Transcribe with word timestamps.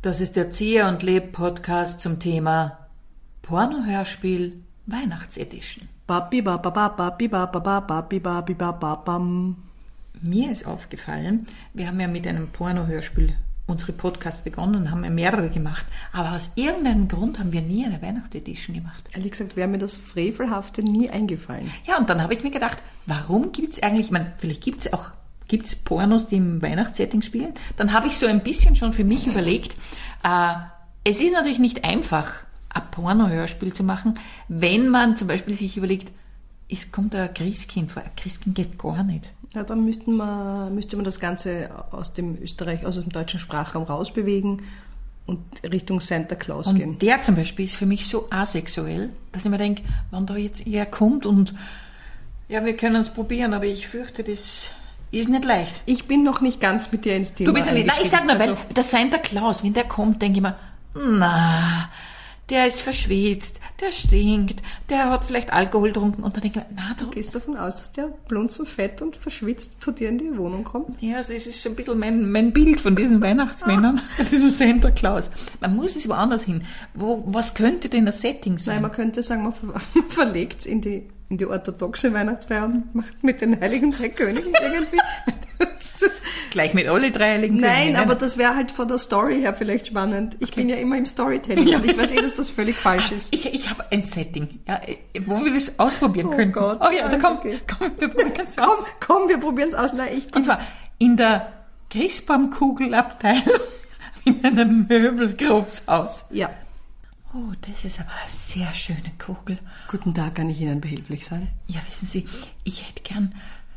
Das 0.00 0.20
ist 0.20 0.36
der 0.36 0.50
Zieh 0.50 0.80
und 0.80 1.02
Leb 1.02 1.32
Podcast 1.32 2.00
zum 2.00 2.18
Thema 2.18 2.78
Pornohörspiel 3.42 4.62
Weihnachtsedition. 4.86 5.86
Mir 10.20 10.50
ist 10.50 10.66
aufgefallen, 10.66 11.46
wir 11.74 11.88
haben 11.88 12.00
ja 12.00 12.08
mit 12.08 12.26
einem 12.26 12.48
Pornohörspiel 12.48 13.36
unsere 13.68 13.92
Podcasts 13.92 14.40
begonnen 14.40 14.90
haben 14.90 15.04
ja 15.04 15.10
mehrere 15.10 15.50
gemacht. 15.50 15.84
Aber 16.12 16.32
aus 16.32 16.52
irgendeinem 16.54 17.06
Grund 17.06 17.38
haben 17.38 17.52
wir 17.52 17.60
nie 17.60 17.84
eine 17.84 18.00
Weihnachtsedition 18.00 18.74
gemacht. 18.74 19.04
Ehrlich 19.12 19.32
gesagt 19.32 19.56
wäre 19.56 19.68
mir 19.68 19.78
das 19.78 19.98
Frevelhafte 19.98 20.82
nie 20.82 21.10
eingefallen. 21.10 21.70
Ja, 21.86 21.98
und 21.98 22.08
dann 22.08 22.22
habe 22.22 22.32
ich 22.34 22.42
mir 22.42 22.50
gedacht, 22.50 22.78
warum 23.04 23.52
gibt 23.52 23.74
es 23.74 23.82
eigentlich, 23.82 24.06
ich 24.06 24.12
meine, 24.12 24.32
vielleicht 24.38 24.62
gibt 24.62 24.80
es 24.80 24.92
auch 24.92 25.10
gibt's 25.48 25.74
Pornos, 25.74 26.26
die 26.26 26.36
im 26.36 26.62
Weihnachtssetting 26.62 27.22
spielen. 27.22 27.54
Dann 27.76 27.92
habe 27.92 28.06
ich 28.06 28.18
so 28.18 28.26
ein 28.26 28.42
bisschen 28.42 28.76
schon 28.76 28.92
für 28.92 29.04
mich 29.04 29.26
überlegt, 29.26 29.76
äh, 30.22 30.54
es 31.04 31.20
ist 31.20 31.32
natürlich 31.32 31.58
nicht 31.58 31.84
einfach, 31.84 32.34
ein 32.70 32.82
Pornohörspiel 32.90 33.72
zu 33.72 33.82
machen, 33.82 34.14
wenn 34.48 34.88
man 34.88 35.16
zum 35.16 35.26
Beispiel 35.28 35.54
sich 35.54 35.76
überlegt, 35.76 36.12
es 36.70 36.92
kommt 36.92 37.14
ein 37.14 37.32
Christkind 37.32 37.90
vor. 37.90 38.02
Ein 38.02 38.10
Christkind 38.16 38.54
geht 38.54 38.78
gar 38.78 39.02
nicht. 39.02 39.30
Ja, 39.54 39.62
dann 39.62 39.84
müssten 39.84 40.16
wir, 40.16 40.68
müsste 40.70 40.96
man 40.96 41.04
das 41.06 41.18
Ganze 41.18 41.70
aus 41.90 42.12
dem 42.12 42.36
Österreich, 42.42 42.84
aus 42.84 42.96
dem 42.96 43.08
deutschen 43.08 43.40
Sprachraum 43.40 43.84
rausbewegen 43.84 44.62
und 45.24 45.40
Richtung 45.64 46.00
Santa 46.00 46.34
Claus 46.34 46.66
Und 46.66 46.76
gehen. 46.76 46.98
der 46.98 47.22
zum 47.22 47.36
Beispiel 47.36 47.64
ist 47.64 47.76
für 47.76 47.86
mich 47.86 48.06
so 48.06 48.28
asexuell, 48.30 49.10
dass 49.32 49.44
ich 49.46 49.50
mir 49.50 49.58
denke, 49.58 49.82
wenn 50.10 50.26
da 50.26 50.36
jetzt 50.36 50.66
er 50.66 50.84
kommt 50.84 51.24
und 51.24 51.54
ja, 52.48 52.64
wir 52.64 52.76
können 52.76 52.96
es 52.96 53.10
probieren, 53.10 53.52
aber 53.54 53.66
ich 53.66 53.88
fürchte, 53.88 54.22
das 54.24 54.68
ist 55.10 55.28
nicht 55.28 55.44
leicht. 55.44 55.82
Ich 55.86 56.06
bin 56.06 56.22
noch 56.22 56.40
nicht 56.40 56.60
ganz 56.60 56.90
mit 56.92 57.04
dir 57.04 57.16
ins 57.16 57.34
Thema. 57.34 57.48
Du 57.48 57.54
bist 57.54 57.68
ja 57.68 57.74
nicht. 57.74 57.86
Nein, 57.86 57.96
ich 58.02 58.10
sag 58.10 58.26
nur, 58.26 58.38
weil 58.38 58.50
eingestiegen. 58.50 58.74
der 58.74 58.84
Santa 58.84 59.18
Claus, 59.18 59.64
wenn 59.64 59.72
der 59.74 59.84
kommt, 59.84 60.20
denke 60.22 60.38
ich 60.38 60.42
mir, 60.42 60.56
na, 60.94 61.88
der 62.50 62.66
ist 62.66 62.80
verschwitzt, 62.80 63.60
der 63.80 63.92
stinkt, 63.92 64.62
der 64.88 65.10
hat 65.10 65.24
vielleicht 65.24 65.52
Alkohol 65.52 65.88
getrunken 65.88 66.22
und 66.22 66.34
dann 66.34 66.42
denke 66.42 66.60
ich 66.60 66.64
mir, 66.66 66.74
na, 66.76 66.92
Also, 66.92 67.04
du, 67.04 67.04
du 67.06 67.10
gehst 67.10 67.34
davon 67.34 67.56
aus, 67.58 67.76
dass 67.76 67.92
der 67.92 68.08
blunzen, 68.26 68.64
fett 68.64 69.02
und 69.02 69.16
verschwitzt 69.16 69.82
zu 69.82 69.92
dir 69.92 70.08
in 70.08 70.16
die 70.18 70.36
Wohnung 70.38 70.64
kommt? 70.64 71.00
Ja, 71.02 71.16
also 71.18 71.34
es 71.34 71.46
ist 71.46 71.62
so 71.62 71.68
ein 71.68 71.76
bisschen 71.76 71.98
mein, 71.98 72.30
mein 72.30 72.52
Bild 72.52 72.80
von 72.80 72.96
diesen 72.96 73.20
Weihnachtsmännern, 73.20 74.00
von 74.16 74.26
diesem 74.30 74.50
Santa 74.50 74.90
Claus. 74.90 75.30
Man 75.60 75.76
muss 75.76 75.94
es 75.94 76.08
woanders 76.08 76.44
hin. 76.44 76.64
Wo, 76.94 77.22
was 77.26 77.54
könnte 77.54 77.90
denn 77.90 78.06
das 78.06 78.22
Setting 78.22 78.54
Nein, 78.54 78.58
sein? 78.64 78.82
man 78.82 78.92
könnte 78.92 79.22
sagen, 79.22 79.42
man, 79.42 79.52
ver 79.52 79.66
man 79.94 80.08
verlegt 80.08 80.60
es 80.60 80.66
in 80.66 80.80
die, 80.80 81.06
in 81.30 81.36
die 81.38 81.46
orthodoxe 81.46 82.12
Weihnachtsfeier 82.14 82.64
und 82.64 82.94
macht 82.94 83.22
mit 83.22 83.40
den 83.40 83.60
heiligen 83.60 83.92
drei 83.92 84.08
Königen 84.08 84.52
irgendwie. 84.54 84.98
Das 85.58 86.00
ist, 86.02 86.22
Gleich 86.50 86.72
mit 86.72 86.86
alle 86.86 87.10
drei 87.10 87.32
Heiligen 87.32 87.58
nein, 87.60 87.74
Königen, 87.78 87.96
aber 87.96 88.14
das 88.14 88.38
wäre 88.38 88.54
halt 88.54 88.70
von 88.70 88.86
der 88.86 88.98
Story 88.98 89.40
her 89.40 89.54
vielleicht 89.54 89.88
spannend. 89.88 90.36
Ich 90.38 90.54
bin 90.54 90.68
ja 90.68 90.76
immer 90.76 90.96
im 90.96 91.04
Storytelling 91.04 91.66
Ja. 91.66 91.78
und 91.78 91.86
ich 91.86 91.98
weiß 91.98 92.12
eh, 92.12 92.20
dass 92.22 92.34
das 92.34 92.50
völlig 92.50 92.76
falsch 92.76 93.10
ist. 93.10 93.34
Ich, 93.34 93.52
ich 93.52 93.68
habe 93.68 93.84
ein 93.90 94.04
Setting, 94.04 94.60
ja, 94.68 94.80
wo 95.26 95.44
wir 95.44 95.52
das 95.52 95.78
ausprobieren 95.80 96.28
Oh 96.32 96.36
können. 96.36 96.52
Gott, 96.52 96.78
oh 96.80 96.90
ja, 96.92 97.06
also 97.06 97.18
komm, 97.18 97.38
okay. 97.38 97.58
komm, 97.66 97.90
wir 97.98 98.08
probieren 98.08 98.44
es 98.46 98.56
Komm, 98.56 98.68
aus. 98.70 98.86
komm, 99.00 99.28
wir 99.28 99.38
probieren 99.38 99.68
es 99.70 99.74
aus. 99.74 99.92
Nein, 99.92 100.08
ich 100.16 100.34
Und 100.34 100.44
zwar 100.44 100.60
in 100.98 101.16
der 101.16 101.52
Christbaumkugelabteilung 101.90 103.42
in 104.24 104.44
einem 104.44 104.86
Möbelgroßhaus. 104.88 106.26
Ja. 106.30 106.50
Oh, 107.34 107.52
das 107.60 107.84
ist 107.84 108.00
aber 108.00 108.10
eine 108.10 108.30
sehr 108.30 108.72
schöne 108.74 109.12
Kugel. 109.18 109.58
Guten 109.88 110.14
Tag, 110.14 110.36
kann 110.36 110.48
ich 110.48 110.60
Ihnen 110.60 110.80
behilflich 110.80 111.26
sein? 111.26 111.48
Ja, 111.66 111.80
wissen 111.86 112.06
Sie, 112.06 112.26
ich 112.64 112.88
hätte 112.88 113.02
gern 113.02 113.34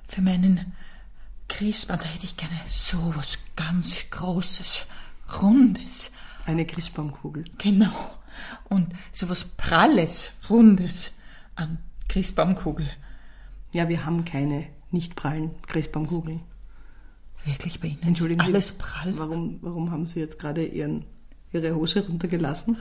für 0.07 0.21
meinen 0.21 0.73
Christbaum, 1.49 1.99
da 1.99 2.05
hätte 2.05 2.23
ich 2.25 2.37
gerne 2.37 2.55
so 2.67 3.13
was 3.15 3.37
ganz 3.57 4.09
Großes, 4.09 4.85
Rundes. 5.41 6.11
Eine 6.45 6.65
Christbaumkugel. 6.65 7.45
Genau. 7.57 7.91
Und 8.69 8.93
so 9.11 9.29
was 9.29 9.43
Pralles, 9.43 10.31
Rundes 10.49 11.15
an 11.55 11.77
Christbaumkugel. 12.07 12.89
Ja, 13.73 13.89
wir 13.89 14.05
haben 14.05 14.25
keine 14.25 14.67
nicht 14.91 15.15
prallen 15.15 15.51
Christbaumkugeln. 15.67 16.41
Wirklich 17.45 17.79
bei 17.79 17.89
Ihnen 17.89 18.03
Entschuldigen 18.03 18.39
ist 18.41 18.47
Sie. 18.47 18.51
alles 18.53 18.71
prall. 18.77 19.17
Warum, 19.17 19.59
warum 19.61 19.91
haben 19.91 20.05
Sie 20.05 20.19
jetzt 20.19 20.39
gerade 20.39 20.65
Ihren, 20.65 21.05
Ihre 21.53 21.75
Hose 21.75 22.05
runtergelassen? 22.05 22.77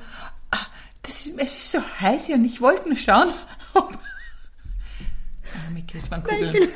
Ah, 0.50 0.58
das 1.02 1.26
ist, 1.26 1.38
es 1.38 1.52
ist 1.52 1.72
so 1.72 1.78
heiß 2.00 2.26
hier 2.26 2.36
und 2.36 2.44
ich 2.44 2.60
wollte 2.60 2.88
nur 2.88 2.96
schauen, 2.98 3.30
ob... 3.74 3.92
Ah, 3.92 5.70
mit 5.72 5.88
Christbaumkugeln. 5.88 6.56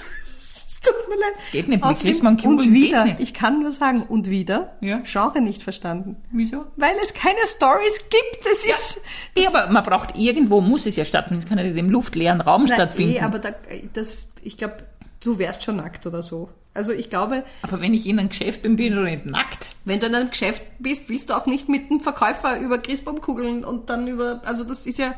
Es 0.86 0.90
tut 0.92 1.08
mir 1.08 1.14
leid. 1.18 1.32
Es 1.38 1.50
geht 1.50 1.68
nicht, 1.68 1.82
mit 1.82 1.98
Christbaumkugeln 1.98 2.58
Und 2.58 2.72
wieder, 2.74 3.04
nicht. 3.06 3.18
ich 3.20 3.32
kann 3.32 3.60
nur 3.62 3.72
sagen, 3.72 4.02
und 4.02 4.28
wieder, 4.28 4.76
Ja. 4.82 4.98
Genre 4.98 5.40
nicht 5.40 5.62
verstanden. 5.62 6.16
Wieso? 6.30 6.66
Weil 6.76 6.94
es 7.02 7.14
keine 7.14 7.38
Stories 7.46 8.04
gibt. 8.10 8.46
Es 8.52 8.66
ist... 8.66 9.00
Ja, 9.34 9.48
aber 9.48 9.72
man 9.72 9.82
braucht 9.82 10.18
irgendwo, 10.18 10.60
muss 10.60 10.84
es 10.84 10.96
ja 10.96 11.06
stattfinden. 11.06 11.42
Es 11.42 11.48
kann 11.48 11.56
ja 11.56 11.64
nicht 11.64 11.76
im 11.78 11.88
luftleeren 11.88 12.42
Raum 12.42 12.64
Nein, 12.64 12.74
stattfinden. 12.74 13.14
eh, 13.14 13.20
aber 13.20 13.38
da, 13.38 13.54
das, 13.94 14.26
ich 14.42 14.58
glaube, 14.58 14.86
du 15.20 15.38
wärst 15.38 15.64
schon 15.64 15.76
nackt 15.76 16.06
oder 16.06 16.22
so. 16.22 16.50
Also 16.74 16.92
ich 16.92 17.08
glaube, 17.08 17.44
Aber 17.62 17.80
wenn 17.80 17.94
ich 17.94 18.06
in 18.06 18.18
einem 18.18 18.28
Geschäft 18.28 18.62
bin, 18.62 18.76
bin 18.76 18.86
ich 18.92 18.94
doch 18.94 19.04
nicht 19.04 19.26
nackt. 19.26 19.70
wenn 19.84 20.00
du 20.00 20.06
in 20.06 20.14
einem 20.14 20.30
Geschäft 20.30 20.62
bist, 20.80 21.08
willst 21.08 21.30
du 21.30 21.34
auch 21.34 21.46
nicht 21.46 21.68
mit 21.68 21.88
dem 21.88 22.00
Verkäufer 22.00 22.58
über 22.58 22.78
Christbaumkugeln 22.78 23.64
und 23.64 23.88
dann 23.90 24.08
über, 24.08 24.42
also 24.44 24.64
das 24.64 24.84
ist 24.86 24.98
ja 24.98 25.14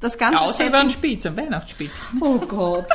das 0.00 0.18
ganze 0.18 0.40
Außer 0.40 0.66
über 0.66 0.78
einen 0.78 0.90
Spitz, 0.90 1.24
einen 1.26 1.36
Weihnachtsspitz. 1.36 2.00
Oh 2.20 2.38
Gott. 2.38 2.86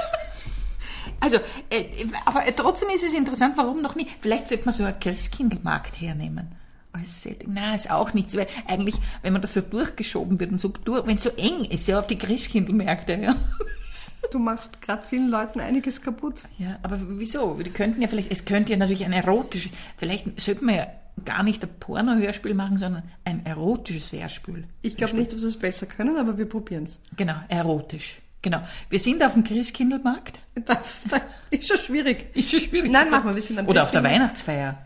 Also, 1.21 1.38
äh, 1.69 1.85
aber 2.25 2.44
trotzdem 2.55 2.89
ist 2.89 3.03
es 3.03 3.13
interessant, 3.13 3.55
warum 3.55 3.81
noch 3.81 3.95
nie? 3.95 4.05
Vielleicht 4.19 4.49
sollte 4.49 4.65
man 4.65 4.73
so 4.73 4.83
einen 4.83 4.99
Christkindlmarkt 4.99 5.99
hernehmen. 6.01 6.51
Als 6.91 7.21
Setting. 7.23 7.53
Nein, 7.53 7.75
ist 7.75 7.89
auch 7.89 8.13
nichts, 8.13 8.35
weil 8.35 8.47
eigentlich, 8.67 8.95
wenn 9.21 9.31
man 9.33 9.41
das 9.41 9.53
so 9.53 9.61
durchgeschoben 9.61 10.39
wird 10.39 10.51
und 10.51 10.59
so 10.59 10.67
durch, 10.67 11.07
wenn 11.07 11.15
es 11.15 11.23
so 11.23 11.29
eng 11.31 11.63
ist, 11.65 11.88
ja, 11.88 11.99
auf 11.99 12.07
die 12.07 12.17
Christkindlmärkte, 12.17 13.13
ja. 13.13 13.35
Du 14.35 14.40
machst 14.40 14.81
gerade 14.81 15.01
vielen 15.01 15.29
Leuten 15.29 15.62
einiges 15.62 16.01
kaputt. 16.01 16.41
Ja, 16.57 16.78
aber 16.84 17.00
wieso? 17.01 17.53
Die 17.63 17.69
könnten 17.69 18.01
ja 18.01 18.09
vielleicht, 18.09 18.34
es 18.34 18.44
könnte 18.44 18.73
ja 18.73 18.78
natürlich 18.78 19.06
ein 19.06 19.13
erotisches, 19.13 19.72
vielleicht 19.96 20.41
sollten 20.41 20.66
wir 20.66 20.75
ja 20.75 20.88
gar 21.23 21.41
nicht 21.41 21.63
ein 21.63 21.69
Porno-Hörspiel 21.79 22.53
machen, 22.53 22.75
sondern 22.75 23.03
ein 23.24 23.45
erotisches 23.45 24.12
Hörspiel. 24.12 24.66
Ich 24.81 24.97
glaube 24.97 25.16
nicht, 25.16 25.31
dass 25.31 25.41
wir 25.41 25.47
es 25.47 25.57
besser 25.57 25.85
können, 25.85 26.18
aber 26.18 26.38
wir 26.38 26.50
probieren's. 26.50 27.00
Genau, 27.16 27.35
erotisch. 27.47 28.18
Genau. 28.41 28.59
Wir 28.90 29.00
sind 29.00 29.24
auf 29.24 29.35
dem 29.35 29.45
Christkindlmarkt. 29.45 30.41
Da, 30.66 30.81
da 31.09 31.22
ist 31.50 31.69
schon 31.69 31.78
schwierig. 31.78 32.35
Ist 32.35 32.51
schon 32.51 32.59
schwierig. 32.59 32.91
Nein, 32.91 33.09
machen 33.09 33.29
wir, 33.29 33.35
wir 33.35 33.41
sind 33.41 33.57
am 33.57 33.68
Oder 33.69 33.84
auf 33.84 33.91
der 33.91 34.03
Weihnachtsfeier. 34.03 34.78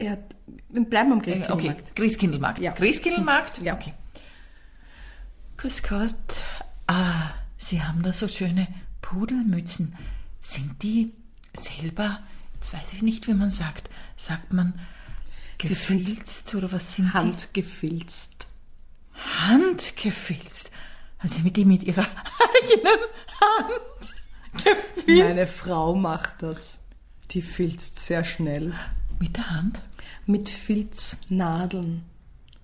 Ja, 0.00 0.16
wir 0.70 0.84
bleiben 0.86 1.12
am 1.12 1.18
Okay, 1.18 1.32
Christkindlmarkt. 1.32 1.96
Christkindlmarkt. 1.96 2.58
Ja. 2.60 2.72
Christkindlmarkt? 2.72 3.60
Ja. 3.60 3.74
Okay. 3.74 3.92
Grüß 5.58 5.82
Gott. 5.82 6.14
Ah, 6.86 7.21
Sie 7.62 7.80
haben 7.80 8.02
da 8.02 8.12
so 8.12 8.26
schöne 8.26 8.66
Pudelmützen. 9.02 9.94
Sind 10.40 10.82
die 10.82 11.12
selber, 11.54 12.18
jetzt 12.54 12.72
weiß 12.72 12.92
ich 12.94 13.02
nicht, 13.02 13.28
wie 13.28 13.34
man 13.34 13.50
sagt, 13.50 13.88
sagt 14.16 14.52
man 14.52 14.74
gefilzt 15.58 16.52
oder 16.56 16.72
was 16.72 16.96
sind 16.96 17.14
Handgefilzt. 17.14 18.48
die? 19.14 19.48
Handgefilzt. 19.48 20.72
Haben 21.20 21.28
Sie 21.28 21.42
mit 21.42 21.56
die 21.56 21.64
mit 21.64 21.84
Ihrer 21.84 22.04
eigenen 22.64 22.98
Hand 23.40 24.14
gefilzt? 24.64 25.06
Meine 25.06 25.46
Frau 25.46 25.94
macht 25.94 26.42
das. 26.42 26.80
Die 27.30 27.42
filzt 27.42 28.00
sehr 28.00 28.24
schnell. 28.24 28.74
Mit 29.20 29.36
der 29.36 29.50
Hand? 29.50 29.80
Mit 30.26 30.48
Filznadeln. 30.48 32.02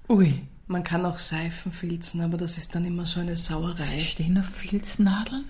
Ui, 0.08 0.42
Man 0.68 0.84
kann 0.84 1.04
auch 1.06 1.18
Seifen 1.18 1.72
filzen, 1.72 2.20
aber 2.20 2.36
das 2.36 2.58
ist 2.58 2.74
dann 2.74 2.84
immer 2.84 3.06
so 3.06 3.20
eine 3.20 3.36
Sauerei. 3.36 3.98
stehen 4.00 4.34
da 4.34 4.42
Filznadeln? 4.42 5.46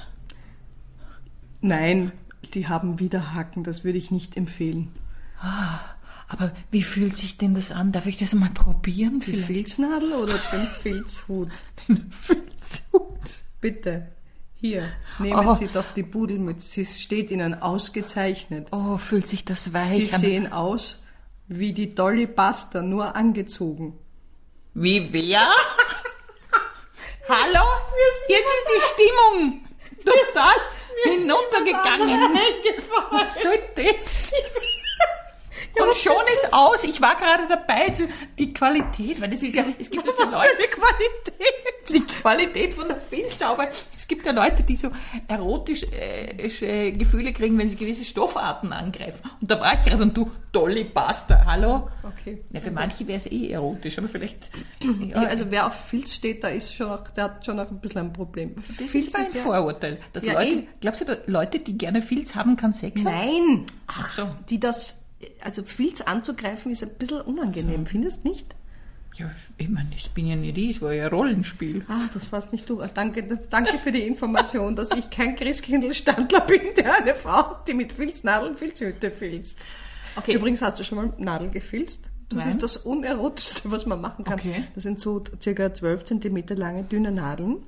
Nein, 1.60 2.12
die 2.54 2.68
haben 2.68 3.00
Widerhaken, 3.00 3.64
das 3.64 3.82
würde 3.84 3.98
ich 3.98 4.10
nicht 4.12 4.36
empfehlen. 4.36 4.92
Aber 6.28 6.52
wie 6.70 6.82
fühlt 6.82 7.16
sich 7.16 7.36
denn 7.36 7.54
das 7.54 7.72
an? 7.72 7.90
Darf 7.90 8.06
ich 8.06 8.16
das 8.18 8.34
mal 8.34 8.50
probieren? 8.50 9.18
Die 9.20 9.26
vielleicht? 9.32 9.46
Filznadel 9.46 10.12
oder 10.12 10.34
den 10.52 10.66
Filzhut? 10.82 11.50
Filzhut. 12.20 13.18
Bitte. 13.60 14.08
Hier, 14.54 14.88
nehmen 15.18 15.46
Oh. 15.46 15.54
Sie 15.54 15.68
doch 15.68 15.90
die 15.92 16.02
Pudelmütze. 16.02 16.68
Sie 16.68 16.84
steht 16.84 17.30
Ihnen 17.30 17.54
ausgezeichnet. 17.54 18.68
Oh, 18.72 18.96
fühlt 18.98 19.28
sich 19.28 19.44
das 19.44 19.64
Sie 19.64 19.72
weich 19.72 20.14
an. 20.14 20.20
sehen 20.20 20.52
aus 20.52 21.02
wie 21.46 21.72
die 21.72 21.94
Dolly 21.94 22.26
Buster, 22.26 22.82
nur 22.82 23.16
angezogen. 23.16 23.94
Wie 24.74 25.12
wer? 25.12 25.50
Hallo? 27.28 27.64
Jetzt 28.28 28.48
ist 28.48 28.68
die 28.74 28.80
Stimmung 28.94 29.66
total 30.04 30.54
hinuntergegangen. 31.04 32.38
Was 33.10 33.40
soll 33.40 33.58
das? 33.74 34.32
Und 35.80 35.94
schon 35.94 36.26
ist 36.32 36.52
aus. 36.52 36.84
Ich 36.84 37.00
war 37.00 37.16
gerade 37.16 37.46
dabei, 37.48 37.92
die 38.38 38.52
Qualität, 38.52 39.20
weil 39.20 39.30
das 39.30 39.42
ist 39.42 39.54
ja, 39.54 39.64
es 39.78 39.90
gibt 39.90 40.06
ja 40.06 40.12
so 40.12 40.22
Leute, 40.24 40.68
Qualität. 40.68 41.77
die 41.92 42.00
Qualität 42.00 42.74
von 42.74 42.88
der 42.88 43.00
Filzsauber 43.00 43.66
ist 43.94 44.08
gibt 44.08 44.26
ja 44.26 44.32
Leute, 44.32 44.62
die 44.64 44.74
so 44.74 44.90
erotische 45.28 45.86
äh, 45.92 46.90
Gefühle 46.92 47.32
kriegen, 47.32 47.56
wenn 47.58 47.68
sie 47.68 47.76
gewisse 47.76 48.04
Stoffarten 48.04 48.72
angreifen. 48.72 49.20
Und 49.40 49.50
da 49.50 49.60
war 49.60 49.74
ich 49.74 49.82
gerade 49.82 50.02
und 50.02 50.16
du, 50.16 50.30
Dolly 50.50 50.84
Pasta, 50.84 51.44
hallo? 51.46 51.88
Okay. 52.02 52.42
Ja, 52.52 52.60
für 52.60 52.70
manche 52.70 53.06
wäre 53.06 53.18
es 53.18 53.26
eh 53.26 53.50
erotisch, 53.50 53.98
aber 53.98 54.08
vielleicht. 54.08 54.50
Ja, 54.80 55.18
also 55.18 55.50
wer 55.50 55.66
auf 55.66 55.74
Filz 55.74 56.14
steht, 56.14 56.42
da 56.42 56.48
ist 56.48 56.74
schon 56.74 56.88
auch, 56.90 57.06
der 57.08 57.24
hat 57.24 57.44
schon 57.44 57.60
auch 57.60 57.70
ein 57.70 57.80
bisschen 57.80 58.00
ein 58.00 58.12
Problem. 58.12 58.54
Das 58.56 58.90
Filz 58.90 58.94
ist 58.94 59.16
ein 59.16 59.26
ja- 59.32 59.42
Vorurteil. 59.42 59.98
Dass 60.12 60.24
Ja, 60.24 60.32
Leute, 60.32 60.56
eh. 60.56 60.68
glaubst 60.80 61.06
du, 61.06 61.22
Leute, 61.26 61.58
die 61.60 61.76
gerne 61.76 62.02
Filz 62.02 62.34
haben, 62.34 62.56
kann 62.56 62.72
Sex 62.72 63.04
haben? 63.04 63.12
Nein! 63.14 63.66
Ach 63.86 64.10
so. 64.10 64.28
Die 64.48 64.58
das, 64.58 65.04
also 65.44 65.62
Filz 65.62 66.00
anzugreifen, 66.00 66.72
ist 66.72 66.82
ein 66.82 66.96
bisschen 66.98 67.20
unangenehm, 67.20 67.84
findest 67.86 68.24
nicht? 68.24 68.54
Ja, 69.18 69.30
ich 69.56 69.68
meine, 69.68 69.90
das 69.92 70.08
bin 70.08 70.28
ja 70.28 70.36
nicht 70.36 70.56
ich, 70.56 70.76
es 70.76 70.82
war 70.82 70.92
ja 70.92 71.06
ein 71.06 71.10
Rollenspiel. 71.10 71.84
Ah, 71.88 72.08
das 72.14 72.30
warst 72.30 72.52
nicht 72.52 72.70
du. 72.70 72.82
Danke, 72.94 73.24
danke 73.50 73.78
für 73.78 73.90
die 73.90 74.06
Information, 74.06 74.76
dass 74.76 74.92
ich 74.92 75.10
kein 75.10 75.34
Christkindlstandler 75.34 76.42
bin, 76.42 76.60
der 76.76 76.98
eine 76.98 77.14
Frau, 77.14 77.56
die 77.66 77.74
mit 77.74 77.92
Filznadeln 77.92 78.54
Filzhüte 78.54 79.10
filzt. 79.10 79.64
Okay. 80.14 80.34
Übrigens 80.34 80.62
hast 80.62 80.78
du 80.78 80.84
schon 80.84 80.98
mal 80.98 81.12
Nadel 81.18 81.50
gefilzt. 81.50 82.10
Das 82.28 82.40
Nein. 82.40 82.50
ist 82.50 82.62
das 82.62 82.76
Unerotischste, 82.76 83.70
was 83.70 83.86
man 83.86 84.00
machen 84.00 84.24
kann. 84.24 84.38
Okay. 84.38 84.64
Das 84.74 84.84
sind 84.84 85.00
so 85.00 85.24
circa 85.42 85.72
12 85.72 86.04
Zentimeter 86.04 86.54
lange, 86.54 86.84
dünne 86.84 87.10
Nadeln, 87.10 87.64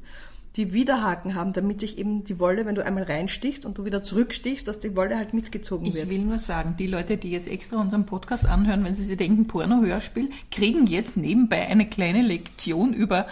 die 0.56 0.73
Widerhaken 0.73 1.35
haben, 1.37 1.52
damit 1.52 1.81
sich 1.81 1.97
eben 1.97 2.25
die 2.25 2.41
Wolle, 2.41 2.67
wenn 2.67 2.75
du 2.75 2.85
einmal 2.85 3.05
reinstichst 3.05 3.64
und 3.64 3.79
du 3.79 3.85
wieder 3.85 4.02
zurückstichst, 4.02 4.67
dass 4.67 4.81
die 4.81 4.97
Wolle 4.97 5.17
halt 5.17 5.32
mitgezogen 5.32 5.87
Ich 5.87 5.94
wird. 5.94 6.11
will 6.11 6.19
nur 6.19 6.38
sagen, 6.38 6.75
die 6.76 6.88
Leute, 6.88 7.17
die 7.17 7.31
jetzt 7.31 7.47
extra 7.49 7.81
unseren 7.81 8.05
Podcast 8.05 8.47
anhören, 8.47 8.82
wenn 8.85 8.94
sie 8.94 9.05
sich 9.05 9.17
denken, 9.17 9.47
Porno-Hörspiel, 9.47 10.31
kriegen 10.50 10.87
jetzt 10.88 11.17
nebenbei 11.17 11.69
eine 11.69 11.88
kleine 11.88 12.23
Lektion 12.23 12.93
über 12.93 13.26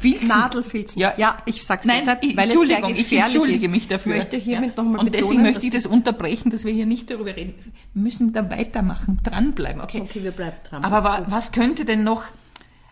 Filzen. 0.00 0.28
Nadelfilzen. 0.28 1.00
Ja, 1.00 1.12
ja, 1.18 1.38
ich 1.44 1.64
sag's 1.64 1.86
Nein, 1.86 1.98
deshalb, 2.00 2.24
ich, 2.24 2.36
weil 2.36 2.48
es 2.48 2.54
sehr 2.54 2.62
Entschuldigung, 2.62 2.90
ich 2.90 2.96
gefährlich 2.98 3.34
entschuldige 3.34 3.66
ist. 3.66 3.70
mich 3.70 3.88
dafür. 3.88 4.12
Ich 4.12 4.18
möchte 4.18 4.36
hiermit 4.38 4.76
ja. 4.76 4.82
noch 4.82 4.90
mal 4.90 4.98
Und 4.98 5.14
deswegen 5.14 5.28
betonen, 5.28 5.42
möchte 5.42 5.66
ich 5.66 5.72
das 5.72 5.86
unterbrechen, 5.86 6.50
dass 6.50 6.64
wir 6.64 6.72
hier 6.72 6.86
nicht 6.86 7.10
darüber 7.10 7.36
reden. 7.36 7.54
Wir 7.92 8.02
müssen 8.02 8.32
da 8.32 8.48
weitermachen, 8.50 9.20
dranbleiben. 9.22 9.82
Okay. 9.82 10.00
Okay, 10.00 10.22
wir 10.22 10.32
bleiben 10.32 10.56
dran. 10.68 10.82
Aber 10.82 11.04
wa 11.04 11.26
was 11.28 11.52
könnte 11.52 11.84
denn 11.84 12.02
noch, 12.02 12.24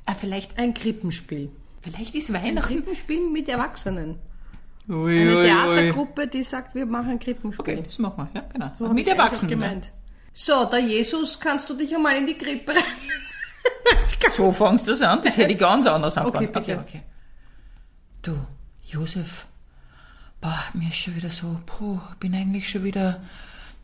ah, 0.05 0.14
vielleicht, 0.14 0.58
ein 0.58 0.75
Krippenspiel. 0.75 1.50
Vielleicht 1.85 2.15
ist 2.15 2.33
Weihnachten. 2.33 2.75
Krippenspiel 2.75 3.31
mit 3.31 3.49
Erwachsenen. 3.49 4.19
Ui, 4.89 4.95
Eine 5.21 5.31
ui, 5.31 5.37
ui. 5.37 5.45
Theatergruppe, 5.45 6.27
die 6.27 6.43
sagt, 6.43 6.75
wir 6.75 6.87
machen 6.87 7.19
Krippenspiel. 7.19 7.61
Okay, 7.75 7.83
das 7.85 7.99
machen 7.99 8.29
wir, 8.33 8.41
ja, 8.41 8.47
genau. 8.53 8.71
So 8.79 8.89
Mit 8.89 9.07
Erwachsenen. 9.09 9.51
gemeint. 9.51 9.93
So, 10.33 10.65
der 10.65 10.81
Jesus, 10.81 11.39
kannst 11.39 11.71
du 11.71 11.75
dich 11.75 11.95
einmal 11.95 12.17
in 12.17 12.27
die 12.27 12.35
Krippe 12.37 12.73
rein? 12.73 12.83
So 14.37 14.51
fangst 14.53 14.87
du 14.87 14.91
das 14.91 15.01
an, 15.03 15.23
das 15.23 15.37
hätte 15.37 15.53
ich 15.53 15.59
ganz 15.59 15.87
anders 15.87 16.17
anfangen. 16.19 16.49
Okay, 16.49 16.61
bitte. 16.61 16.79
okay. 16.81 17.03
Du, 18.23 18.37
Josef, 18.83 19.47
boah, 20.41 20.59
mir 20.75 20.89
ist 20.89 20.97
schon 20.97 21.15
wieder 21.17 21.31
so, 21.31 21.61
puh, 21.67 21.99
ich 22.11 22.17
bin 22.17 22.35
eigentlich 22.35 22.69
schon 22.69 22.83
wieder 22.85 23.21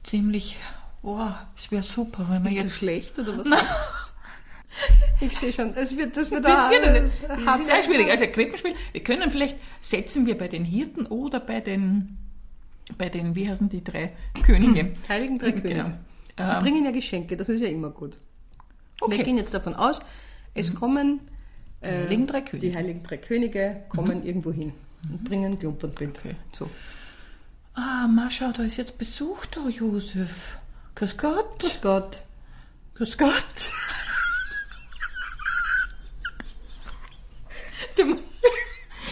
ziemlich, 0.02 0.56
boah, 1.02 1.46
es 1.56 1.70
wäre 1.70 1.82
super, 1.82 2.26
wenn 2.28 2.42
wir 2.44 2.50
Ist 2.50 2.56
das 2.58 2.64
jetzt... 2.64 2.76
schlecht 2.78 3.18
oder 3.18 3.38
was? 3.38 3.46
Ich 5.20 5.36
sehe 5.36 5.52
schon, 5.52 5.74
es 5.74 5.96
wird, 5.96 6.16
das 6.16 6.30
wird, 6.30 6.44
Das, 6.44 6.70
wird 6.70 6.82
nicht, 7.02 7.22
das 7.28 7.60
ist 7.60 7.66
sehr 7.66 7.82
schwierig. 7.82 8.10
Also 8.10 8.26
Krippenspiel, 8.26 8.74
wir 8.92 9.02
können 9.02 9.30
vielleicht, 9.30 9.56
setzen 9.80 10.26
wir 10.26 10.38
bei 10.38 10.48
den 10.48 10.64
Hirten 10.64 11.06
oder 11.06 11.40
bei 11.40 11.60
den, 11.60 12.16
bei 12.96 13.08
den, 13.08 13.34
wie 13.34 13.48
heißen 13.48 13.68
die 13.68 13.82
drei 13.84 14.12
Könige? 14.44 14.94
Heiligen 15.08 15.38
drei 15.38 15.52
Könige. 15.52 15.68
Genau. 15.68 15.90
Die 16.38 16.42
Ähm, 16.42 16.58
bringen 16.60 16.84
ja 16.84 16.90
Geschenke, 16.92 17.36
das 17.36 17.48
ist 17.48 17.60
ja 17.60 17.68
immer 17.68 17.90
gut. 17.90 18.16
Okay. 19.00 19.18
Wir 19.18 19.24
gehen 19.24 19.36
jetzt 19.36 19.52
davon 19.52 19.74
aus, 19.74 20.00
es 20.54 20.74
kommen 20.74 21.20
die 21.82 21.88
Heiligen 21.88 22.26
drei 22.26 22.40
Könige. 22.42 22.68
die 22.70 22.76
Heiligen 22.76 23.02
drei 23.02 23.16
Könige 23.16 23.82
kommen 23.88 24.24
irgendwo 24.24 24.52
hin 24.52 24.72
und 25.10 25.24
bringen 25.24 25.58
Klump 25.58 25.82
und 25.84 25.94
Bild. 25.96 26.18
Okay. 26.18 26.36
So. 26.52 26.70
Ah, 27.74 28.06
Mascha, 28.06 28.52
da 28.52 28.62
ist 28.62 28.76
jetzt 28.76 28.98
Besuch 28.98 29.46
da, 29.46 29.68
Josef. 29.68 30.58
Grüß 30.94 31.16
Gott. 31.16 31.58
Grüß 31.58 31.80
Gott. 31.80 32.22
Grüß 32.94 33.16
Gott. 33.18 33.44
Du, 37.96 38.18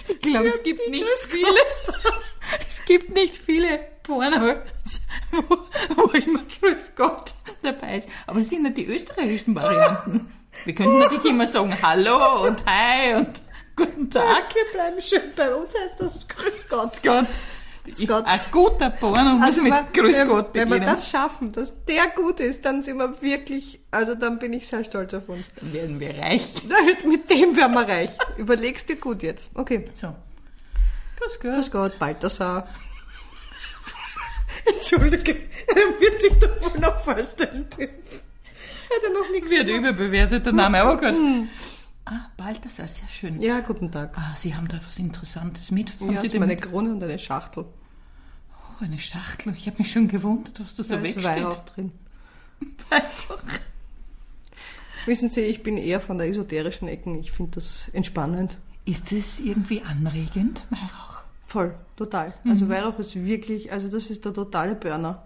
ich 0.09 0.18
glaube, 0.31 0.49
es 0.55 0.63
gibt 0.63 0.89
nicht 0.89 1.07
viele. 1.29 1.49
Es 2.61 2.85
gibt 2.87 3.11
nicht 3.11 3.37
viele 3.37 3.81
Pornos, 4.03 5.03
wo, 5.31 5.59
wo 5.97 6.11
immer 6.13 6.45
Grüß 6.61 6.95
Gott 6.97 7.35
dabei 7.63 7.99
ist. 7.99 8.09
Aber 8.27 8.41
es 8.41 8.49
sind 8.49 8.63
nicht 8.63 8.79
die 8.79 8.87
österreichischen 8.87 9.55
Varianten. 9.55 10.33
Wir 10.65 10.75
könnten 10.75 10.99
natürlich 10.99 11.27
immer 11.27 11.47
sagen 11.47 11.77
Hallo 11.83 12.47
und 12.47 12.65
Hi 12.67 13.15
und 13.15 13.43
Guten 13.79 14.11
Tag. 14.11 14.53
Wir 14.57 14.65
bleiben 14.73 15.01
schön 15.01 15.21
bei 15.37 15.55
uns, 15.55 15.73
heißt 15.73 16.01
das 16.01 16.27
Grüß 16.27 16.69
Gott. 16.69 16.91
Grüß 16.91 17.03
Gott. 18.07 18.25
Ein 18.27 18.41
guter 18.51 18.91
Porno 18.91 19.35
muss 19.35 19.57
mit 19.57 19.73
wenn- 19.73 19.93
Grüß 19.93 20.19
wenn, 20.19 20.29
Gott 20.29 20.49
Wenn 20.55 20.69
beginnen. 20.69 20.87
wir 20.89 20.95
das 20.95 21.11
schaffen, 21.11 21.53
dass 21.53 21.85
der 21.85 22.09
gut 22.09 22.41
ist, 22.41 22.65
dann 22.65 22.83
sind 22.83 22.99
wir 22.99 23.21
wirklich, 23.23 23.81
also 23.91 24.15
dann 24.15 24.39
bin 24.39 24.53
ich 24.53 24.67
sehr 24.67 24.85
stolz 24.85 25.15
auf 25.15 25.29
uns. 25.29 25.47
Dann 25.61 25.73
werden 25.73 26.01
wir 26.01 26.19
reich. 26.19 26.53
Mit 27.07 27.29
dem 27.31 27.57
werden 27.57 27.73
wir 27.75 27.89
reich. 27.89 28.11
Überlegst 28.37 28.89
dir 28.89 28.97
gut 28.97 29.23
jetzt. 29.23 29.51
Okay. 29.55 29.85
So. 29.95 30.15
Grüß 31.21 31.41
Gott. 31.41 31.53
Grüß 31.55 31.71
Gott, 31.71 31.99
Balthasar. 31.99 32.69
Entschuldige, 34.67 35.33
er 35.69 36.01
wird 36.01 36.21
sich 36.21 36.33
doch 36.39 36.61
wohl 36.63 36.81
noch 36.81 37.01
vorstellen 37.03 37.67
dürfen. 37.77 37.95
Hat 38.91 39.03
er 39.05 39.11
noch 39.13 39.31
nichts 39.31 39.51
Wird 39.51 39.67
gemacht? 39.67 39.81
überbewertet, 39.95 40.47
der 40.47 40.53
Name, 40.53 40.81
aber 40.81 40.97
gut. 40.97 41.15
Ah, 42.11 42.31
Balthasar, 42.37 42.89
sehr 42.89 43.09
schön. 43.09 43.43
Ja, 43.43 43.61
guten 43.61 43.91
Tag. 43.93 44.17
Ah, 44.17 44.35
Sie 44.37 44.55
haben 44.55 44.67
da 44.69 44.81
was 44.85 44.99
Interessantes 44.99 45.71
mit. 45.71 45.93
Was 45.95 46.01
haben 46.01 46.07
Ja, 46.07 46.13
Sie 46.13 46.15
das 46.17 46.25
ist 46.27 46.33
denn 46.35 46.41
meine 46.41 46.55
mit? 46.55 46.63
Krone 46.63 46.91
und 46.93 47.03
eine 47.05 47.19
Schachtel. 47.19 47.65
Oh, 48.51 48.85
eine 48.85 48.99
Schachtel. 48.99 49.55
Ich 49.57 49.67
habe 49.67 49.79
mich 49.79 49.93
schon 49.93 50.09
gewundert, 50.09 50.59
was 50.61 50.75
da 50.77 50.83
so 50.85 50.95
Da 50.95 51.01
ist 51.01 51.05
wegsteht. 51.17 51.25
Weihrauch 51.25 51.65
drin. 51.65 51.93
Wissen 55.07 55.31
Sie, 55.31 55.43
ich 55.43 55.63
bin 55.63 55.77
eher 55.79 56.01
von 56.01 56.19
der 56.19 56.29
esoterischen 56.29 56.89
Ecken. 56.89 57.15
Ich 57.19 57.33
finde 57.33 57.53
das 57.53 57.89
entspannend. 57.93 58.57
Ist 58.85 59.13
das 59.13 59.41
irgendwie 59.41 59.83
anregend, 59.83 60.65
Weihrauch? 60.71 61.23
Voll, 61.47 61.75
total. 61.97 62.35
Mhm. 62.45 62.51
Also 62.51 62.69
Weihrauch 62.69 62.99
ist 62.99 63.15
wirklich, 63.17 63.73
also 63.73 63.89
das 63.89 64.11
ist 64.11 64.25
der 64.25 64.33
totale 64.35 64.75
Burner. 64.75 65.25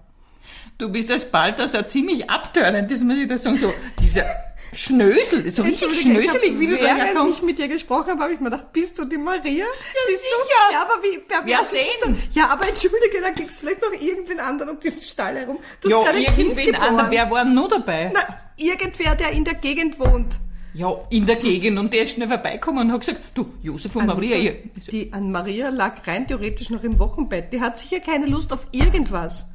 Du 0.79 0.91
bist 0.91 1.11
als 1.11 1.31
Balthasar 1.31 1.87
ziemlich 1.87 2.29
abtörnend, 2.29 2.91
das 2.91 3.03
muss 3.03 3.17
ich 3.17 3.29
da 3.29 3.39
sagen. 3.39 3.57
So, 3.57 3.73
dieser 4.01 4.25
Schnösel, 4.75 5.51
so 5.51 5.63
richtig 5.63 6.01
schnöselig, 6.01 6.59
wie 6.59 6.67
du 6.67 6.73
während 6.73 6.83
ich 6.83 6.87
daherkommst. 6.89 7.45
mit 7.45 7.59
dir 7.59 7.69
gesprochen 7.69 8.11
habe, 8.13 8.23
habe 8.23 8.33
ich 8.33 8.41
mir 8.41 8.49
gedacht, 8.51 8.73
bist 8.73 8.99
du 8.99 9.05
die 9.05 9.19
Maria? 9.19 9.65
Ja, 9.67 9.67
bist 10.07 10.21
sicher. 10.21 10.33
Du? 10.69 10.75
Ja, 10.75 10.83
aber 10.83 11.03
wie 11.03 11.21
Wer 11.29 11.59
denn? 12.07 12.15
das? 12.17 12.35
Ja, 12.35 12.49
aber 12.49 12.69
entschuldige, 12.69 13.21
da 13.21 13.31
gibt 13.31 13.51
es 13.51 13.61
vielleicht 13.61 13.83
noch 13.83 13.93
irgendwen 13.93 14.41
anderen 14.41 14.71
um 14.71 14.81
diesen 14.81 15.03
Stall 15.03 15.37
herum. 15.37 15.59
Du 15.83 15.91
Ja, 15.91 16.03
hast 16.05 16.15
irgendwen 16.39 16.75
anderen, 16.75 17.11
wer 17.11 17.31
war 17.31 17.45
denn 17.45 17.55
noch 17.55 17.69
dabei? 17.69 18.13
Na, 18.15 18.21
irgendwer, 18.57 19.15
der 19.15 19.31
in 19.33 19.45
der 19.45 19.55
Gegend 19.55 19.99
wohnt. 20.01 20.37
Ja, 20.75 20.91
in 21.11 21.27
der 21.27 21.37
Gegend 21.37 21.79
und 21.79 21.93
der 21.93 22.05
ist 22.05 22.13
schnell 22.13 22.29
vorbeigekommen 22.29 22.87
und 22.87 22.93
hat 22.93 23.01
gesagt, 23.01 23.21
du, 23.35 23.53
Josef 23.61 23.95
und 23.95 24.07
Maria, 24.07 24.37
ihr, 24.39 24.57
Die 24.91 25.13
an 25.13 25.31
Maria 25.31 25.69
lag 25.69 26.07
rein 26.07 26.27
theoretisch 26.27 26.71
noch 26.71 26.83
im 26.83 26.99
Wochenbett. 26.99 27.53
Die 27.53 27.61
hat 27.61 27.79
sicher 27.79 28.01
keine 28.01 28.25
Lust 28.25 28.51
auf 28.55 28.67
irgendwas. 28.73 29.49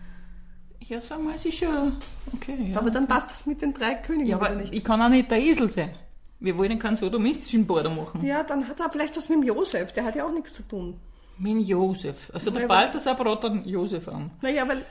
Ja, 0.90 1.02
sag 1.02 1.22
mal, 1.24 1.36
es 1.36 1.46
ist 1.46 1.58
schon, 1.58 1.98
okay, 2.34 2.72
ja. 2.72 2.78
Aber 2.78 2.90
dann 2.92 3.08
passt 3.08 3.30
es 3.32 3.46
mit 3.46 3.62
den 3.62 3.74
drei 3.74 3.96
Königen 3.96 4.28
Ja, 4.28 4.36
aber 4.38 4.50
nicht. 4.52 4.74
ich 4.74 4.84
kann 4.84 5.02
auch 5.02 5.10
nicht 5.10 5.30
der 5.32 5.40
Esel 5.40 5.70
sein. 5.70 5.92
Wir 6.40 6.58
wollen 6.58 6.78
keinen 6.78 6.96
sodomistischen 6.96 7.66
Border 7.66 7.90
machen. 7.90 8.24
Ja, 8.24 8.44
dann 8.44 8.68
hat 8.68 8.80
er 8.80 8.90
vielleicht 8.92 9.18
was 9.18 9.28
mit 9.30 9.40
dem 9.40 9.44
Josef. 9.44 9.92
Der 9.94 10.06
hat 10.06 10.16
ja 10.16 10.26
auch 10.26 10.32
nichts 10.32 10.54
zu 10.54 10.64
tun. 10.64 11.00
Dem 11.40 11.60
Josef. 11.60 12.32
Also 12.34 12.50
der 12.50 12.68
Balthasar 12.68 13.16
brot 13.16 13.44
dann 13.44 13.64
Josef 13.68 14.08
an. 14.08 14.32
Naja, 14.42 14.68
weil 14.68 14.84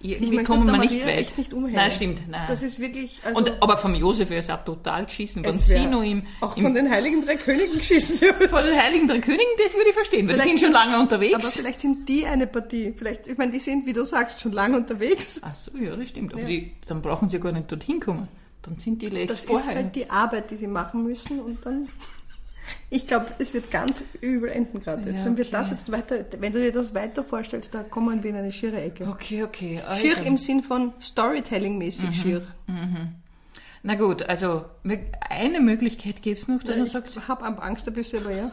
Irgendwie 0.00 0.44
kommen 0.44 0.64
wir 0.66 0.78
nicht 0.78 1.04
weit. 1.04 1.36
nicht 1.36 1.52
umhängen. 1.52 1.74
Nein, 1.74 1.90
stimmt. 1.90 2.28
Nein. 2.28 2.44
das 2.46 2.62
ist 2.62 2.78
wirklich... 2.78 3.20
Also, 3.24 3.38
und, 3.38 3.52
aber 3.60 3.78
vom 3.78 3.94
Josef 3.94 4.30
wäre 4.30 4.38
es 4.40 4.48
auch 4.48 4.64
total 4.64 5.06
geschissen, 5.06 5.42
wenn 5.42 5.58
sie 5.58 5.86
noch 5.86 6.02
im, 6.02 6.22
Auch 6.40 6.56
im 6.56 6.64
von 6.64 6.74
den 6.74 6.88
Heiligen 6.88 7.24
Drei 7.26 7.34
Königen 7.36 7.78
geschissen. 7.78 8.28
von 8.48 8.62
den 8.64 8.80
Heiligen 8.80 9.08
Drei 9.08 9.18
Königen, 9.18 9.44
das 9.62 9.74
würde 9.74 9.88
ich 9.88 9.94
verstehen, 9.94 10.28
weil 10.28 10.34
die 10.36 10.40
Vielleicht 10.42 10.58
sind 10.58 10.66
schon 10.66 10.72
lange 10.72 10.92
Aber 10.94 11.02
unterwegs. 11.02 11.56
vielleicht 11.56 11.80
sind 11.80 12.08
die 12.08 12.24
eine 12.26 12.46
Partie. 12.46 12.94
Vielleicht, 12.96 13.26
ich 13.26 13.36
meine, 13.36 13.50
die 13.50 13.58
sind, 13.58 13.84
wie 13.86 13.92
du 13.92 14.04
sagst, 14.04 14.40
schon 14.40 14.52
lange 14.52 14.76
unterwegs. 14.76 15.40
Ach 15.42 15.54
so, 15.54 15.76
ja, 15.76 15.96
das 15.96 16.08
stimmt. 16.10 16.32
Aber 16.32 16.42
Ja. 16.42 16.46
die, 16.48 16.72
dann 16.86 17.02
brauchen 17.02 17.28
sie 17.28 17.40
gar 17.40 17.50
nicht 17.52 17.70
dorthin 17.72 17.98
kommen. 17.98 18.28
Dann 18.62 18.78
sind 18.78 19.02
die 19.02 19.06
leicht 19.08 19.30
Das 19.30 19.40
ist 19.40 19.46
vorher. 19.48 19.74
halt 19.74 19.96
die 19.96 20.08
Arbeit, 20.10 20.50
die 20.50 20.56
sie 20.56 20.66
machen 20.68 21.02
müssen 21.02 21.40
und 21.40 21.64
dann. 21.66 21.88
Ich 22.90 23.06
glaube, 23.06 23.26
es 23.38 23.54
wird 23.54 23.70
ganz 23.70 24.04
übel 24.20 24.50
enden 24.50 24.80
gerade 24.80 25.08
jetzt. 25.10 25.20
Ja, 25.20 25.26
Wenn 25.26 25.36
wir 25.36 25.44
okay. 25.44 25.52
das 25.52 25.70
jetzt 25.70 25.92
weiter, 25.92 26.24
wenn 26.38 26.52
du 26.52 26.60
dir 26.60 26.72
das 26.72 26.94
weiter 26.94 27.22
vorstellst, 27.22 27.74
da 27.74 27.82
kommen 27.82 28.22
wir 28.22 28.30
in 28.30 28.36
eine 28.36 28.52
schiere 28.52 28.80
Ecke. 28.80 29.06
okay, 29.08 29.42
okay. 29.42 29.80
Also. 29.86 30.02
Schier 30.06 30.22
im 30.24 30.36
Sinn 30.36 30.62
von 30.62 30.92
Storytelling-mäßig 31.00 32.14
schier. 32.14 32.42
Na 33.82 33.94
gut, 33.94 34.22
also 34.22 34.64
eine 35.30 35.60
Möglichkeit 35.60 36.22
gäbe 36.22 36.40
es 36.40 36.48
noch, 36.48 36.62
dass 36.62 36.76
man 36.76 36.86
Ich 36.86 36.92
sagt, 36.92 37.28
habe 37.28 37.62
Angst 37.62 37.86
ein 37.86 37.94
bisschen, 37.94 38.24
aber 38.24 38.34
ja. 38.34 38.50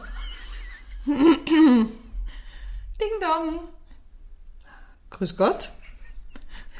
Ding 1.06 1.88
Dong. 3.20 3.60
Grüß 5.10 5.36
Gott. 5.36 5.70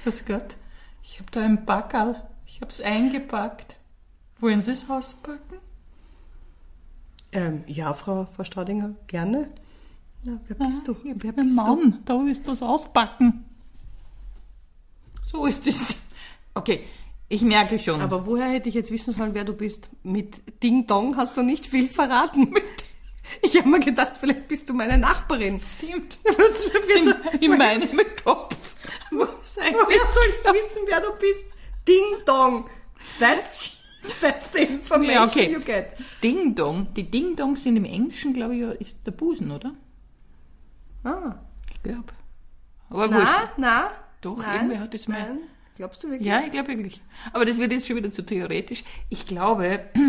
Grüß 0.03 0.25
Gott. 0.27 0.57
Ich 1.03 1.19
habe 1.19 1.31
da 1.31 1.43
ein 1.43 1.65
Backerl. 1.65 2.23
Ich 2.47 2.61
habe 2.61 2.71
es 2.71 2.81
eingepackt. 2.81 3.77
Wollen 4.41 4.63
Sie 4.63 4.73
es 4.73 4.89
auspacken? 4.91 5.59
Ähm, 7.37 7.65
ja, 7.67 7.93
Frau, 7.93 8.27
Frau 8.35 8.45
Stradinger, 8.45 8.95
gerne. 9.09 9.49
Na, 10.25 10.41
wer 10.49 10.57
bist 10.67 10.89
du? 10.89 10.97
Wer 11.05 11.15
bist 11.15 11.37
bist 11.37 11.51
du? 11.51 11.55
Mann, 11.55 12.01
da 12.07 12.15
willst 12.25 12.47
du 12.47 12.51
was 12.53 12.63
auspacken. 12.63 13.45
So 15.23 15.45
ist 15.45 15.67
es. 15.67 16.01
Okay, 16.55 16.85
ich 17.29 17.43
merke 17.43 17.79
schon. 17.79 18.01
Aber 18.01 18.25
woher 18.27 18.49
hätte 18.49 18.71
ich 18.71 18.75
jetzt 18.75 18.91
wissen 18.91 19.13
sollen, 19.13 19.35
wer 19.35 19.45
du 19.45 19.53
bist? 19.53 19.91
Mit 20.03 20.63
Ding 20.63 20.87
Dong 20.87 21.19
hast 21.19 21.37
du 21.37 21.43
nicht 21.43 21.67
viel 21.67 21.89
verraten. 21.89 22.55
Ich 23.43 23.59
habe 23.59 23.69
mir 23.69 23.81
gedacht, 23.81 24.17
vielleicht 24.19 24.49
bist 24.49 24.69
du 24.71 24.73
meine 24.73 24.97
Nachbarin. 24.97 25.59
stimmt. 25.61 26.19
Was, 26.25 26.63
soll, 26.63 27.17
In, 27.35 27.41
in 27.53 27.59
meinem 27.59 27.83
Kopf. 28.25 28.57
woher 29.11 29.29
soll 29.43 30.25
ich 30.31 30.53
wissen, 30.55 30.83
wer 30.89 31.01
du 31.01 31.13
bist? 31.19 31.47
Ding 31.87 32.25
Dong. 32.25 32.71
That's, 33.19 33.76
that's 34.21 34.51
the 34.53 34.63
information 34.63 35.15
Ja, 35.15 35.25
okay. 35.25 35.53
you 35.53 35.61
get. 35.61 35.95
Ding 36.23 36.55
Dong. 36.55 36.89
Die 36.95 37.11
Ding 37.11 37.37
Dongs 37.37 37.63
sind 37.63 37.77
im 37.77 37.85
Englischen, 37.85 38.33
glaube 38.33 38.55
ich, 38.55 38.61
ja, 38.61 38.71
ist 38.73 39.07
der 39.07 39.13
Busen, 39.13 39.51
oder? 39.51 39.73
Ah. 41.05 41.37
Ich 41.73 41.83
glaube. 41.83 42.13
Aber 42.91 43.13
wurscht. 43.13 43.35
Na, 43.35 43.51
na. 43.57 43.91
Doch, 44.21 44.39
nein, 44.39 44.55
irgendwer 44.55 44.81
hat 44.81 44.95
es 44.95 45.09
mal- 45.09 45.19
Nein. 45.21 45.39
Glaubst 45.77 46.03
du 46.03 46.09
wirklich? 46.11 46.27
Ja, 46.27 46.41
ich 46.43 46.51
glaube 46.53 46.69
wirklich. 46.69 47.03
Aber 47.35 47.45
das 47.45 47.59
wird 47.59 47.71
jetzt 47.71 47.87
schon 47.87 47.97
wieder 47.97 48.11
zu 48.11 48.23
theoretisch. 48.23 48.83
Ich 49.11 49.27
glaube, 49.27 49.81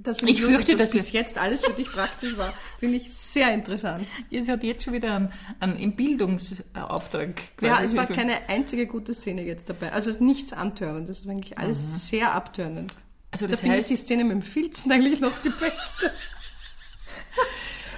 Das 0.00 0.22
Ich 0.22 0.40
fürchte, 0.40 0.76
dass 0.76 0.92
bis 0.92 1.10
jetzt 1.10 1.38
alles 1.38 1.64
für 1.64 1.72
dich 1.72 1.90
praktisch 1.90 2.36
war. 2.36 2.54
Finde 2.78 2.98
ich 2.98 3.12
sehr 3.12 3.52
interessant. 3.52 4.06
es 4.30 4.48
hat 4.48 4.62
jetzt 4.62 4.84
schon 4.84 4.92
wieder 4.94 5.12
einen, 5.16 5.32
einen 5.58 5.96
Bildungsauftrag. 5.96 7.42
Ja, 7.60 7.82
es 7.82 7.96
war 7.96 8.06
keine 8.06 8.48
einzige 8.48 8.86
gute 8.86 9.12
Szene 9.12 9.42
jetzt 9.42 9.68
dabei. 9.68 9.92
Also 9.92 10.12
nichts 10.22 10.52
antörnend. 10.52 11.10
Das 11.10 11.18
ist 11.18 11.28
eigentlich 11.28 11.58
alles 11.58 12.08
sehr 12.08 12.32
abtörnend. 12.32 12.94
Also 13.38 13.46
Da 13.46 13.52
das 13.52 13.62
ich 13.62 13.70
heißt, 13.70 13.90
die 13.90 13.96
Szene 13.96 14.24
mit 14.24 14.32
dem 14.32 14.42
Filzen 14.42 14.90
eigentlich 14.90 15.20
noch 15.20 15.32
die 15.44 15.50
beste. 15.50 16.12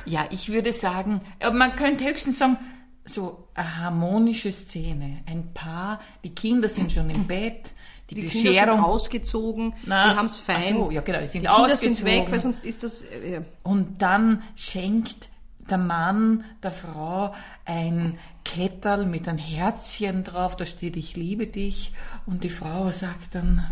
ja, 0.05 0.27
ich 0.31 0.51
würde 0.51 0.73
sagen, 0.73 1.21
äh, 1.39 1.51
man 1.51 1.77
könnte 1.77 2.05
höchstens 2.05 2.39
sagen, 2.39 2.57
so 3.05 3.49
eine 3.55 3.79
harmonische 3.79 4.53
Szene. 4.53 5.23
Ein 5.27 5.53
Paar, 5.55 6.01
die 6.25 6.31
Kinder 6.35 6.69
sind 6.69 6.93
schon 6.93 7.09
im 7.11 7.27
Bett, 7.27 7.73
die, 8.11 8.15
Die 8.17 8.21
Kinder 8.27 8.33
sind 8.33 8.51
Bescherung. 8.53 8.85
ausgezogen, 8.85 9.73
Na, 9.87 10.11
die 10.13 10.17
haben 10.19 10.27
es 10.27 10.39
fein. 10.39 10.75
so, 10.75 10.91
ja 10.91 11.01
genau, 11.01 11.19
die 11.21 11.25
sind 11.29 11.33
die 11.43 11.47
Kinder 11.49 11.57
ausgezogen. 11.59 11.95
sind 11.95 12.07
weg, 12.07 12.27
weil 12.31 12.41
sonst 12.41 12.65
ist 12.65 12.83
das... 12.83 13.03
Äh, 13.05 13.43
Und 13.63 14.03
dann 14.03 14.43
schenkt 14.57 15.29
der 15.71 15.79
Mann 15.79 16.45
der 16.63 16.73
Frau 16.73 17.33
ein 17.65 18.19
Kettel 18.45 19.07
mit 19.07 19.29
einem 19.29 19.39
Herzchen 19.39 20.25
drauf, 20.25 20.57
da 20.57 20.67
steht 20.67 20.97
Ich 20.97 21.17
liebe 21.17 21.47
dich. 21.47 21.93
Und 22.27 22.43
die 22.45 22.51
Frau 22.51 22.91
sagt 22.91 23.35
dann, 23.37 23.65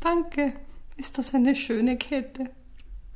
danke, 0.00 0.52
ist 1.02 1.18
das 1.18 1.34
eine 1.34 1.54
schöne 1.54 1.96
Kette. 1.98 2.50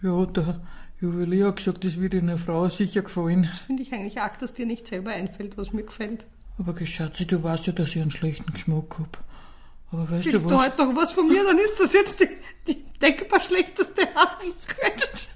ja, 0.03 0.27
der 0.27 0.61
Juwelier 1.01 1.49
hat 1.49 1.57
gesagt, 1.57 1.85
das 1.85 2.01
wird 2.01 2.15
einer 2.15 2.37
Frau 2.37 2.69
sicher 2.69 3.03
gefallen. 3.03 3.49
Finde 3.67 3.83
ich 3.83 3.93
eigentlich 3.93 4.21
arg, 4.21 4.39
dass 4.41 4.55
dir 4.55 4.67
nicht 4.67 4.87
selber 4.89 5.13
einfällt, 5.13 5.57
was 5.57 5.73
mir 5.73 5.85
gefällt. 5.85 6.25
Aber 6.59 6.73
Geschatzi, 6.73 7.27
du 7.27 7.43
weißt 7.43 7.67
ja, 7.67 7.73
dass 7.73 7.95
ich 7.95 8.03
einen 8.03 8.11
schlechten 8.11 8.53
Geschmack 8.53 8.99
hab. 8.99 9.23
Aber 9.93 10.11
weißt 10.11 10.27
Willst 10.27 10.45
du 10.45 10.49
du 10.49 10.55
was? 10.55 10.65
heute 10.67 10.85
noch 10.85 10.97
was 10.97 11.13
von 11.13 11.29
mir, 11.29 11.45
dann 11.45 11.59
ist 11.59 11.79
das 11.79 11.93
jetzt 11.93 12.19
die, 12.21 12.29
die 12.67 12.85
denkbar 13.01 13.41
schlechteste 13.41 14.05
Nachricht. 14.15 15.31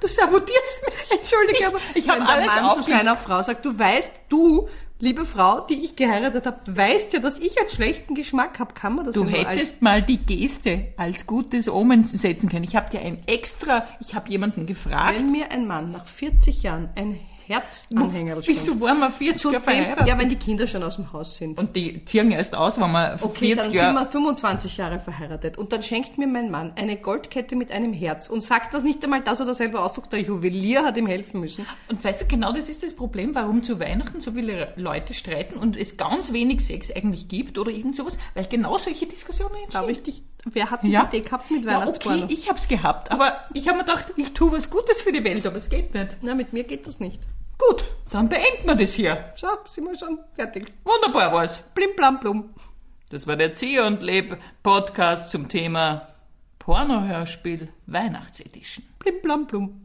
Du 0.00 0.06
sabotierst 0.08 0.84
mich. 0.86 1.18
Entschuldige, 1.18 1.66
aber 1.66 1.78
ich 1.94 2.08
hab 2.08 2.18
wenn 2.18 2.26
der 2.26 2.34
alles 2.34 2.46
Mann 2.46 2.74
zu 2.74 2.82
seiner 2.88 3.16
Frau 3.16 3.42
sagt, 3.42 3.64
du 3.64 3.78
weißt, 3.78 4.12
du, 4.28 4.68
liebe 5.02 5.24
Frau, 5.24 5.60
die 5.60 5.84
ich 5.84 5.96
geheiratet 5.96 6.46
habe, 6.46 6.76
weißt 6.76 7.12
ja, 7.12 7.18
dass 7.18 7.40
ich 7.40 7.58
einen 7.60 7.68
schlechten 7.68 8.14
Geschmack 8.14 8.60
habe. 8.60 8.72
Kann 8.72 8.94
man 8.94 9.04
das 9.04 9.14
Du 9.14 9.24
ja 9.24 9.48
hättest 9.48 9.82
mal 9.82 10.00
die 10.00 10.18
Geste 10.18 10.92
als 10.96 11.26
gutes 11.26 11.68
Omen 11.68 12.04
setzen 12.04 12.48
können. 12.48 12.64
Ich 12.64 12.76
habe 12.76 12.88
dir 12.88 13.00
ein 13.00 13.18
extra, 13.26 13.84
ich 14.00 14.14
habe 14.14 14.30
jemanden 14.30 14.64
gefragt. 14.64 15.18
Wenn 15.18 15.32
mir 15.32 15.50
ein 15.50 15.66
Mann 15.66 15.90
nach 15.90 16.06
40 16.06 16.62
Jahren 16.62 16.88
ein 16.94 17.18
Herzanhänger 17.46 18.36
Wieso 18.44 18.80
waren 18.80 18.98
wir 19.00 19.10
40 19.10 19.40
zu 19.40 19.52
Jahre 19.52 19.62
verheiratet? 19.64 20.08
ja, 20.08 20.18
wenn 20.18 20.28
die 20.28 20.36
Kinder 20.36 20.66
schon 20.66 20.82
aus 20.82 20.96
dem 20.96 21.12
Haus 21.12 21.36
sind. 21.36 21.58
Und 21.58 21.74
die 21.76 22.04
ziehen 22.04 22.30
erst 22.30 22.54
aus, 22.54 22.80
wenn 22.80 22.90
wir 22.92 23.18
Okay, 23.20 23.46
40 23.46 23.56
dann 23.56 23.64
sind 23.64 23.74
Jahre... 23.74 23.94
wir 23.94 24.06
25 24.06 24.76
Jahre 24.76 25.00
verheiratet 25.00 25.58
und 25.58 25.72
dann 25.72 25.82
schenkt 25.82 26.18
mir 26.18 26.26
mein 26.26 26.50
Mann 26.50 26.72
eine 26.76 26.96
Goldkette 26.96 27.56
mit 27.56 27.70
einem 27.70 27.92
Herz 27.92 28.28
und 28.28 28.42
sagt 28.42 28.74
das 28.74 28.82
nicht 28.82 29.02
einmal, 29.04 29.22
dass 29.22 29.40
er 29.40 29.46
das 29.46 29.58
selber 29.58 29.84
ausdruckt, 29.84 30.12
der 30.12 30.20
Juwelier 30.20 30.84
hat 30.84 30.96
ihm 30.96 31.06
helfen 31.06 31.40
müssen. 31.40 31.66
Und 31.88 32.02
weißt 32.02 32.22
du, 32.22 32.26
genau 32.26 32.52
das 32.52 32.68
ist 32.68 32.82
das 32.82 32.94
Problem, 32.94 33.34
warum 33.34 33.62
zu 33.62 33.78
Weihnachten 33.80 34.20
so 34.20 34.32
viele 34.32 34.72
Leute 34.76 35.14
streiten 35.14 35.58
und 35.58 35.76
es 35.76 35.96
ganz 35.96 36.32
wenig 36.32 36.64
Sex 36.64 36.90
eigentlich 36.94 37.28
gibt 37.28 37.58
oder 37.58 37.70
irgend 37.70 37.96
sowas, 37.96 38.18
weil 38.34 38.46
genau 38.46 38.78
solche 38.78 39.06
Diskussionen 39.06 39.54
entstehen. 39.54 39.70
Glaube 39.70 39.92
ich 39.92 40.02
dich. 40.02 40.22
Wer 40.44 40.70
hat 40.70 40.82
die 40.82 40.88
Ja. 40.90 41.04
Idee 41.04 41.20
gehabt 41.20 41.50
mit 41.50 41.64
Ja, 41.64 41.72
Weihnachtsporno? 41.80 42.24
okay, 42.24 42.34
ich 42.34 42.48
hab's 42.50 42.66
gehabt, 42.68 43.10
aber 43.12 43.36
ich 43.54 43.68
habe 43.68 43.78
mir 43.78 43.84
gedacht, 43.84 44.06
ich 44.16 44.34
tue 44.34 44.50
was 44.52 44.70
Gutes 44.70 45.00
für 45.02 45.12
die 45.12 45.22
Welt, 45.24 45.46
aber 45.46 45.56
es 45.56 45.70
geht 45.70 45.94
nicht. 45.94 46.18
Na, 46.22 46.34
mit 46.34 46.52
mir 46.52 46.64
geht 46.64 46.86
das 46.86 46.98
nicht. 47.00 47.22
Gut, 47.58 47.84
dann 48.10 48.28
beenden 48.28 48.66
wir 48.66 48.74
das 48.74 48.92
hier. 48.94 49.32
So, 49.36 49.46
sind 49.66 49.84
wir 49.84 49.96
schon 49.96 50.18
fertig. 50.34 50.72
Wunderbar 50.84 51.32
war's. 51.32 51.62
Blim, 51.74 51.90
blam, 51.96 52.18
blum. 52.18 52.50
Das 53.10 53.26
war 53.28 53.36
der 53.36 53.54
Zieh 53.54 53.78
und 53.78 54.02
Leb 54.02 54.36
Podcast 54.64 55.30
zum 55.30 55.48
Thema 55.48 56.08
Pornohörspiel 56.58 57.68
Weihnachtsedition. 57.86 58.84
Blim, 58.98 59.20
blam, 59.22 59.46
blum. 59.46 59.81